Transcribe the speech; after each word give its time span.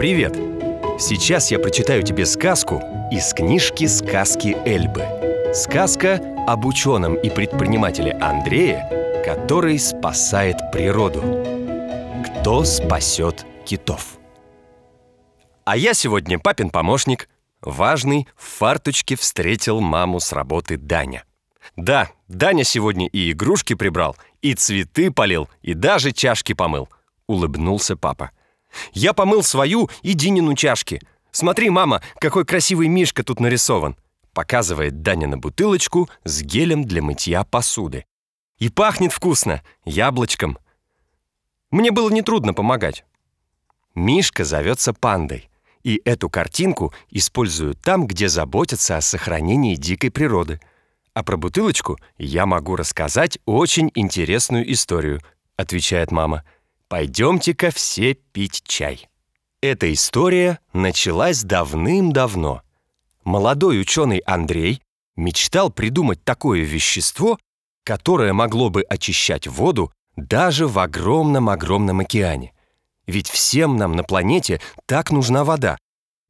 Привет! 0.00 0.34
Сейчас 0.98 1.50
я 1.50 1.58
прочитаю 1.58 2.02
тебе 2.02 2.24
сказку 2.24 2.82
из 3.12 3.34
книжки 3.34 3.84
«Сказки 3.84 4.56
Эльбы». 4.64 5.04
Сказка 5.52 6.14
об 6.48 6.64
ученом 6.64 7.16
и 7.16 7.28
предпринимателе 7.28 8.12
Андрее, 8.12 9.22
который 9.26 9.78
спасает 9.78 10.56
природу. 10.72 11.20
Кто 12.24 12.64
спасет 12.64 13.44
китов? 13.66 14.18
А 15.66 15.76
я 15.76 15.92
сегодня 15.92 16.38
папин 16.38 16.70
помощник. 16.70 17.28
Важный 17.60 18.26
в 18.36 18.56
фарточке 18.56 19.16
встретил 19.16 19.80
маму 19.80 20.18
с 20.18 20.32
работы 20.32 20.78
Даня. 20.78 21.24
Да, 21.76 22.08
Даня 22.26 22.64
сегодня 22.64 23.06
и 23.06 23.32
игрушки 23.32 23.74
прибрал, 23.74 24.16
и 24.40 24.54
цветы 24.54 25.10
полил, 25.10 25.50
и 25.60 25.74
даже 25.74 26.12
чашки 26.12 26.54
помыл. 26.54 26.88
Улыбнулся 27.26 27.98
папа. 27.98 28.30
Я 28.92 29.12
помыл 29.12 29.42
свою 29.42 29.90
и 30.02 30.14
Динину 30.14 30.54
чашки. 30.54 31.00
Смотри, 31.30 31.70
мама, 31.70 32.02
какой 32.18 32.44
красивый 32.44 32.88
мишка 32.88 33.22
тут 33.22 33.40
нарисован. 33.40 33.96
Показывает 34.32 35.02
Даня 35.02 35.28
на 35.28 35.38
бутылочку 35.38 36.08
с 36.24 36.42
гелем 36.42 36.84
для 36.84 37.02
мытья 37.02 37.44
посуды. 37.44 38.04
И 38.58 38.68
пахнет 38.68 39.12
вкусно, 39.12 39.62
яблочком. 39.84 40.58
Мне 41.70 41.90
было 41.90 42.10
нетрудно 42.10 42.52
помогать. 42.54 43.04
Мишка 43.94 44.44
зовется 44.44 44.92
пандой. 44.92 45.50
И 45.82 46.00
эту 46.04 46.28
картинку 46.28 46.92
используют 47.10 47.80
там, 47.80 48.06
где 48.06 48.28
заботятся 48.28 48.96
о 48.96 49.00
сохранении 49.00 49.76
дикой 49.76 50.10
природы. 50.10 50.60
А 51.14 51.22
про 51.22 51.36
бутылочку 51.36 51.98
я 52.18 52.44
могу 52.46 52.76
рассказать 52.76 53.38
очень 53.46 53.90
интересную 53.94 54.70
историю, 54.70 55.20
отвечает 55.56 56.12
мама. 56.12 56.44
Пойдемте-ка 56.90 57.70
все 57.70 58.14
пить 58.14 58.64
чай. 58.66 59.08
Эта 59.62 59.92
история 59.92 60.58
началась 60.72 61.44
давным-давно. 61.44 62.62
Молодой 63.22 63.80
ученый 63.80 64.18
Андрей 64.26 64.82
мечтал 65.14 65.70
придумать 65.70 66.24
такое 66.24 66.62
вещество, 66.62 67.38
которое 67.84 68.32
могло 68.32 68.70
бы 68.70 68.82
очищать 68.82 69.46
воду 69.46 69.92
даже 70.16 70.66
в 70.66 70.80
огромном-огромном 70.80 72.00
океане. 72.00 72.52
Ведь 73.06 73.30
всем 73.30 73.76
нам 73.76 73.94
на 73.94 74.02
планете 74.02 74.60
так 74.86 75.12
нужна 75.12 75.44
вода. 75.44 75.78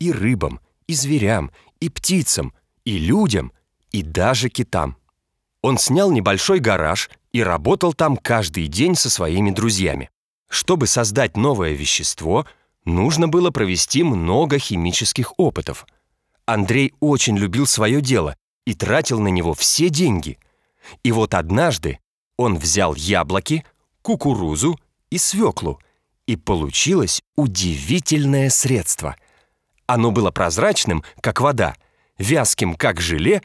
И 0.00 0.10
рыбам, 0.10 0.58
и 0.88 0.94
зверям, 0.94 1.52
и 1.78 1.88
птицам, 1.88 2.52
и 2.84 2.98
людям, 2.98 3.52
и 3.92 4.02
даже 4.02 4.48
китам. 4.48 4.96
Он 5.62 5.78
снял 5.78 6.10
небольшой 6.10 6.58
гараж 6.58 7.10
и 7.30 7.44
работал 7.44 7.92
там 7.94 8.16
каждый 8.16 8.66
день 8.66 8.96
со 8.96 9.08
своими 9.08 9.52
друзьями. 9.52 10.10
Чтобы 10.48 10.86
создать 10.86 11.36
новое 11.36 11.72
вещество, 11.72 12.46
нужно 12.84 13.28
было 13.28 13.50
провести 13.50 14.02
много 14.02 14.58
химических 14.58 15.38
опытов. 15.38 15.86
Андрей 16.46 16.94
очень 17.00 17.36
любил 17.36 17.66
свое 17.66 18.00
дело 18.00 18.36
и 18.64 18.74
тратил 18.74 19.20
на 19.20 19.28
него 19.28 19.54
все 19.54 19.90
деньги. 19.90 20.38
И 21.02 21.12
вот 21.12 21.34
однажды 21.34 22.00
он 22.38 22.56
взял 22.56 22.94
яблоки, 22.94 23.64
кукурузу 24.02 24.78
и 25.10 25.18
свеклу, 25.18 25.80
и 26.26 26.36
получилось 26.36 27.20
удивительное 27.36 28.48
средство. 28.48 29.16
Оно 29.86 30.10
было 30.10 30.30
прозрачным, 30.30 31.02
как 31.20 31.40
вода, 31.40 31.76
вязким, 32.18 32.74
как 32.74 33.00
желе, 33.00 33.42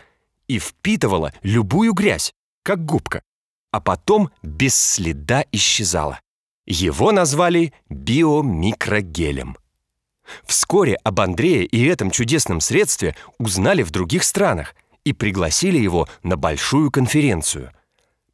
и 0.48 0.60
впитывало 0.60 1.34
любую 1.42 1.94
грязь, 1.94 2.34
как 2.64 2.86
губка, 2.86 3.24
а 3.72 3.80
потом 3.80 4.30
без 4.42 4.76
следа 4.76 5.46
исчезало. 5.52 6.20
Его 6.66 7.12
назвали 7.12 7.74
биомикрогелем. 7.90 9.58
Вскоре 10.46 10.96
об 11.04 11.20
Андрее 11.20 11.66
и 11.66 11.86
этом 11.86 12.10
чудесном 12.10 12.62
средстве 12.62 13.16
узнали 13.38 13.84
в 13.84 13.92
других 13.92 14.24
странах 14.24 14.76
и 15.04 15.12
пригласили 15.12 15.78
его 15.78 16.08
на 16.24 16.38
большую 16.38 16.92
конференцию. 16.92 17.72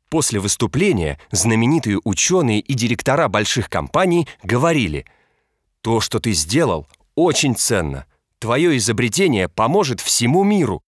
После 0.10 0.40
выступления 0.40 1.20
знаменитые 1.32 2.00
ученые 2.04 2.60
и 2.60 2.74
директора 2.74 3.28
больших 3.28 3.70
компаний 3.70 4.28
говорили 4.44 5.06
«То, 5.82 6.00
что 6.00 6.20
ты 6.20 6.34
сделал, 6.34 6.88
очень 7.16 7.56
ценно. 7.56 8.06
Твое 8.38 8.78
изобретение 8.78 9.50
поможет 9.50 10.00
всему 10.00 10.44
миру». 10.44 10.82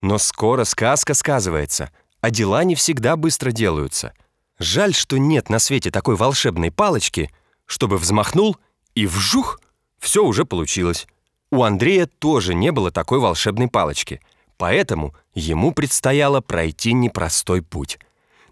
Но 0.00 0.18
скоро 0.18 0.62
сказка 0.62 1.14
сказывается, 1.14 1.90
а 2.20 2.30
дела 2.30 2.62
не 2.62 2.76
всегда 2.76 3.16
быстро 3.16 3.50
делаются– 3.50 4.12
Жаль, 4.58 4.92
что 4.94 5.18
нет 5.18 5.50
на 5.50 5.58
свете 5.58 5.90
такой 5.90 6.16
волшебной 6.16 6.70
палочки, 6.70 7.30
чтобы 7.66 7.96
взмахнул 7.96 8.56
и 8.94 9.06
вжух, 9.06 9.60
все 9.98 10.24
уже 10.24 10.44
получилось. 10.44 11.06
У 11.50 11.62
Андрея 11.62 12.06
тоже 12.06 12.54
не 12.54 12.72
было 12.72 12.90
такой 12.90 13.20
волшебной 13.20 13.68
палочки, 13.68 14.20
поэтому 14.56 15.14
ему 15.34 15.72
предстояло 15.72 16.40
пройти 16.40 16.92
непростой 16.92 17.62
путь. 17.62 17.98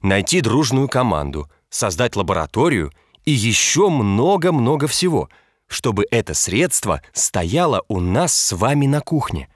Найти 0.01 0.41
дружную 0.41 0.89
команду, 0.89 1.51
создать 1.69 2.15
лабораторию 2.15 2.93
и 3.25 3.33
еще 3.33 3.89
много-много 3.89 4.87
всего, 4.87 5.29
чтобы 5.67 6.07
это 6.11 6.35
средство 6.35 7.03
стояло 7.13 7.83
у 7.89 7.99
нас 7.99 8.35
с 8.35 8.53
вами 8.53 8.87
на 8.87 9.01
кухне– 9.01 9.49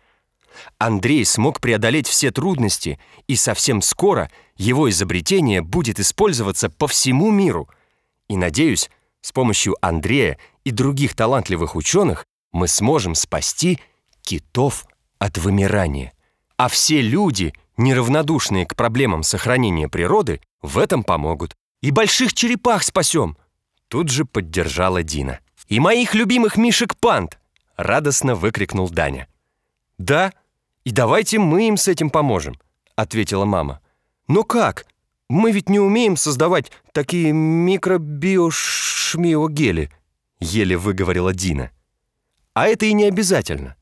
Андрей 0.78 1.24
смог 1.24 1.60
преодолеть 1.60 2.06
все 2.06 2.30
трудности, 2.30 2.98
и 3.26 3.36
совсем 3.36 3.82
скоро 3.82 4.30
его 4.56 4.88
изобретение 4.90 5.62
будет 5.62 6.00
использоваться 6.00 6.70
по 6.70 6.86
всему 6.86 7.30
миру. 7.30 7.68
И 8.28 8.36
надеюсь, 8.36 8.90
с 9.20 9.32
помощью 9.32 9.76
Андрея 9.80 10.38
и 10.64 10.70
других 10.70 11.14
талантливых 11.14 11.76
ученых 11.76 12.24
мы 12.52 12.68
сможем 12.68 13.14
спасти 13.14 13.78
китов 14.22 14.86
от 15.18 15.38
вымирания. 15.38 16.12
А 16.56 16.68
все 16.68 17.00
люди, 17.00 17.54
неравнодушные 17.76 18.66
к 18.66 18.76
проблемам 18.76 19.22
сохранения 19.22 19.88
природы, 19.88 20.40
в 20.62 20.78
этом 20.78 21.02
помогут. 21.04 21.54
И 21.80 21.90
больших 21.90 22.34
черепах 22.34 22.82
спасем. 22.82 23.36
Тут 23.88 24.10
же 24.10 24.24
поддержала 24.24 25.02
Дина. 25.02 25.40
И 25.68 25.80
моих 25.80 26.14
любимых 26.14 26.56
мишек-панд! 26.56 27.38
Радостно 27.76 28.34
выкрикнул 28.34 28.90
Даня. 28.90 29.26
Да, 29.96 30.32
и 30.84 30.90
давайте 30.90 31.38
мы 31.38 31.68
им 31.68 31.76
с 31.76 31.86
этим 31.88 32.08
поможем»,— 32.10 32.58
ответила 32.96 33.44
мама. 33.44 33.80
«Но 34.28 34.44
как? 34.44 34.86
Мы 35.28 35.52
ведь 35.52 35.68
не 35.68 35.78
умеем 35.78 36.16
создавать 36.16 36.72
такие 36.92 37.32
микробиошмиогели»,— 37.32 39.90
еле 40.40 40.76
выговорила 40.76 41.34
Дина. 41.34 41.70
«А 42.54 42.68
это 42.68 42.86
и 42.86 42.92
не 42.92 43.04
обязательно. 43.04 43.76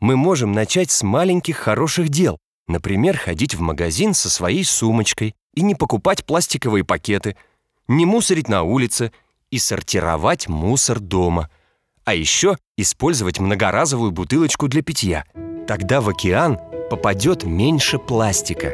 Мы 0.00 0.16
можем 0.16 0.52
начать 0.52 0.90
с 0.90 1.02
маленьких 1.02 1.56
хороших 1.56 2.08
дел. 2.08 2.38
Например, 2.66 3.16
ходить 3.16 3.54
в 3.54 3.60
магазин 3.60 4.14
со 4.14 4.30
своей 4.30 4.64
сумочкой 4.64 5.36
и 5.54 5.62
не 5.62 5.74
покупать 5.74 6.24
пластиковые 6.24 6.84
пакеты, 6.84 7.36
не 7.88 8.06
мусорить 8.06 8.48
на 8.48 8.62
улице 8.62 9.12
и 9.50 9.58
сортировать 9.58 10.48
мусор 10.48 11.00
дома. 11.00 11.50
А 12.04 12.14
еще 12.14 12.56
использовать 12.76 13.38
многоразовую 13.38 14.12
бутылочку 14.12 14.68
для 14.68 14.82
питья— 14.82 15.24
Тогда 15.68 16.00
в 16.00 16.08
океан 16.08 16.58
попадет 16.88 17.44
меньше 17.44 17.98
пластика, 17.98 18.72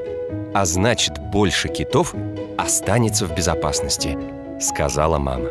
а 0.54 0.64
значит 0.64 1.18
больше 1.18 1.66
китов 1.66 2.14
останется 2.56 3.26
в 3.26 3.34
безопасности, 3.34 4.16
сказала 4.60 5.18
мама. 5.18 5.48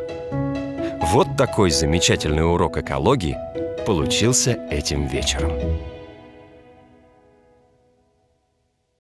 Вот 1.12 1.28
такой 1.38 1.70
замечательный 1.70 2.50
урок 2.50 2.78
экологии 2.78 3.38
получился 3.86 4.58
этим 4.72 5.06
вечером. 5.06 5.52